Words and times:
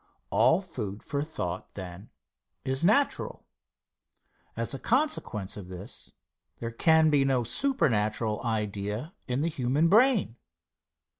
All 0.31 0.61
food 0.61 1.03
for 1.03 1.21
thought, 1.21 1.75
then, 1.75 2.09
is 2.65 2.83
natural. 2.83 3.45
As 4.57 4.73
a 4.73 4.79
consequence 4.79 5.55
of 5.57 5.67
this, 5.67 6.11
there 6.57 6.71
can 6.71 7.11
be 7.11 7.23
no 7.23 7.43
supernatural 7.43 8.41
idea 8.43 9.13
in 9.27 9.41
the 9.41 9.47
human 9.47 9.89
brain. 9.89 10.37